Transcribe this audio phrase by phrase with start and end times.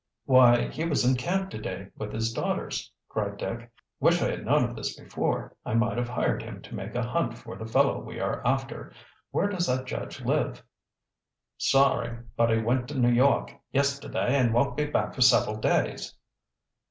[0.25, 3.71] "Why, he was in camp to day, with his daughters," cried Dick.
[3.99, 5.55] "Wish I had known of this before.
[5.63, 8.91] I might have hired him to make a hunt for the fellow we are after.
[9.29, 10.63] Where does that judge live?"
[11.57, 16.15] "Sorry, but he went to New York yesterday and won't be back for several days."